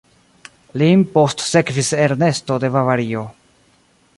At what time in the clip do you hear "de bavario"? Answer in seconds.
2.65-3.23